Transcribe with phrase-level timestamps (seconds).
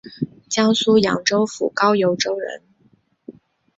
[0.49, 2.63] 江苏扬州府高邮州人。